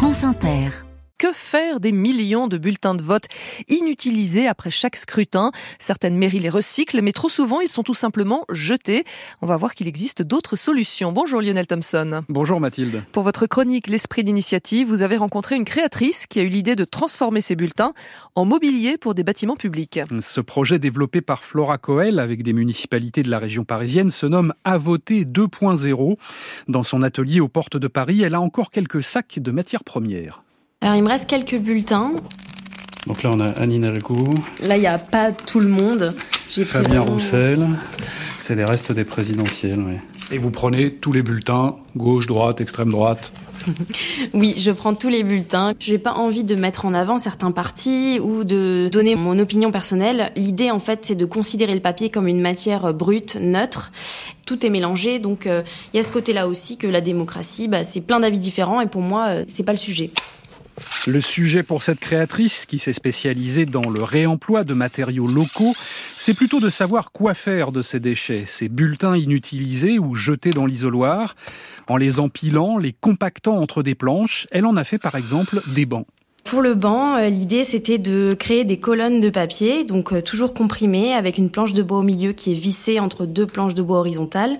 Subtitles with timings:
[0.00, 0.89] France Inter.
[1.20, 3.24] Que faire des millions de bulletins de vote
[3.68, 5.52] inutilisés après chaque scrutin?
[5.78, 9.04] Certaines mairies les recyclent, mais trop souvent ils sont tout simplement jetés.
[9.42, 11.12] On va voir qu'il existe d'autres solutions.
[11.12, 12.22] Bonjour Lionel Thompson.
[12.30, 13.02] Bonjour Mathilde.
[13.12, 16.86] Pour votre chronique L'esprit d'initiative, vous avez rencontré une créatrice qui a eu l'idée de
[16.86, 17.92] transformer ces bulletins
[18.34, 20.00] en mobilier pour des bâtiments publics.
[20.22, 24.54] Ce projet développé par Flora Coel avec des municipalités de la région parisienne se nomme
[24.64, 26.16] Avoter 2.0.
[26.68, 30.44] Dans son atelier aux portes de Paris, elle a encore quelques sacs de matières premières.
[30.82, 32.12] Alors il me reste quelques bulletins.
[33.06, 34.24] Donc là on a Anne Hidalgo.
[34.62, 36.14] Là il n'y a pas tout le monde.
[36.48, 37.68] J'ai Fabien Roussel.
[38.44, 39.78] C'est les restes des présidentielles.
[39.78, 39.98] Oui.
[40.30, 43.30] Et vous prenez tous les bulletins, gauche, droite, extrême droite
[44.32, 45.74] oui, je prends tous les bulletins.
[45.78, 49.70] Je n'ai pas envie de mettre en avant certains partis ou de donner mon opinion
[49.70, 50.32] personnelle.
[50.34, 53.92] L'idée, en fait, c'est de considérer le papier comme une matière brute, neutre.
[54.46, 57.84] Tout est mélangé, donc euh, il y a ce côté-là aussi que la démocratie, bah,
[57.84, 60.10] c'est plein d'avis différents et pour moi, euh, c'est pas le sujet.
[61.06, 65.74] Le sujet pour cette créatrice, qui s'est spécialisée dans le réemploi de matériaux locaux,
[66.18, 70.66] c'est plutôt de savoir quoi faire de ces déchets, ces bulletins inutilisés ou jetés dans
[70.66, 71.36] l'isoloir.
[71.86, 75.86] En les empilant, les compactant entre des planches, elle en a fait par exemple des
[75.86, 76.06] bancs.
[76.44, 80.54] Pour le banc, euh, l'idée c'était de créer des colonnes de papier, donc euh, toujours
[80.54, 83.82] comprimées, avec une planche de bois au milieu qui est vissée entre deux planches de
[83.82, 84.58] bois horizontales,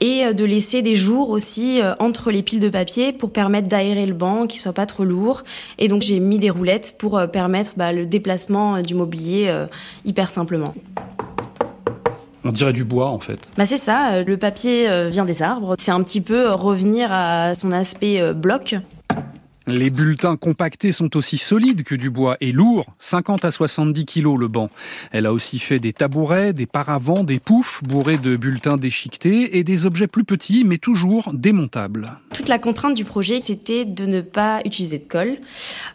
[0.00, 4.06] et euh, de laisser des jours aussi entre les piles de papier pour permettre d'aérer
[4.06, 5.44] le banc, qu'il soit pas trop lourd.
[5.78, 9.54] Et donc j'ai mis des roulettes pour permettre bah, le déplacement du mobilier
[10.04, 10.74] hyper simplement.
[12.44, 13.38] On dirait du bois en fait.
[13.56, 15.74] Bah c'est ça, le papier vient des arbres.
[15.78, 18.76] C'est un petit peu revenir à son aspect bloc.
[19.68, 24.38] Les bulletins compactés sont aussi solides que du bois et lourds, 50 à 70 kilos
[24.38, 24.70] le banc.
[25.12, 29.64] Elle a aussi fait des tabourets, des paravents, des poufs bourrés de bulletins déchiquetés et
[29.64, 32.12] des objets plus petits mais toujours démontables.
[32.38, 35.38] Toute la contrainte du projet, c'était de ne pas utiliser de colle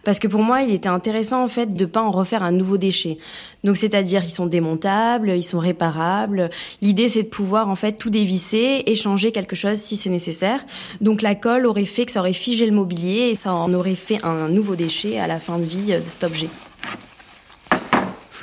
[0.03, 2.77] parce que pour moi, il était intéressant en fait de pas en refaire un nouveau
[2.77, 3.17] déchet.
[3.63, 6.49] Donc c'est-à-dire ils sont démontables, ils sont réparables.
[6.81, 10.65] L'idée c'est de pouvoir en fait tout dévisser et changer quelque chose si c'est nécessaire.
[10.99, 13.95] Donc la colle aurait fait que ça aurait figé le mobilier et ça en aurait
[13.95, 16.49] fait un nouveau déchet à la fin de vie de cet objet.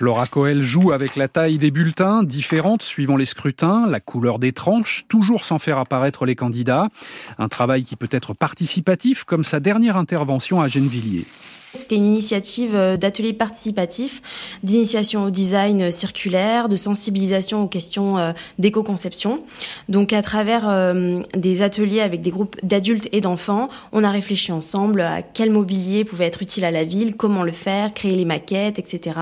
[0.00, 4.54] Flora Coel joue avec la taille des bulletins, différentes suivant les scrutins, la couleur des
[4.54, 6.88] tranches, toujours sans faire apparaître les candidats.
[7.36, 11.26] Un travail qui peut être participatif, comme sa dernière intervention à Gennevilliers.
[11.72, 14.22] C'était une initiative euh, d'atelier participatif,
[14.64, 19.44] d'initiation au design circulaire, de sensibilisation aux questions euh, d'éco-conception.
[19.88, 24.50] Donc à travers euh, des ateliers avec des groupes d'adultes et d'enfants, on a réfléchi
[24.50, 28.24] ensemble à quel mobilier pouvait être utile à la ville, comment le faire, créer les
[28.24, 29.16] maquettes, etc.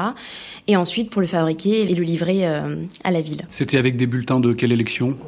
[0.69, 3.43] Et ensuite pour le fabriquer et le livrer à la ville.
[3.51, 5.19] C'était avec des bulletins de quelle élection?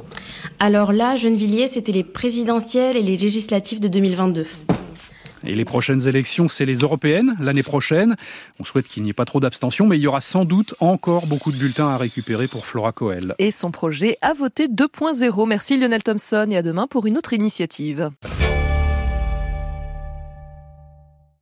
[0.58, 4.46] Alors là, Gennevilliers, c'était les présidentielles et les législatives de 2022.
[5.44, 8.16] Et les prochaines élections, c'est les européennes l'année prochaine.
[8.58, 11.26] On souhaite qu'il n'y ait pas trop d'abstention, mais il y aura sans doute encore
[11.26, 13.34] beaucoup de bulletins à récupérer pour Flora Coel.
[13.38, 15.48] Et son projet a voté 2.0.
[15.48, 18.10] Merci Lionel Thompson et à demain pour une autre initiative.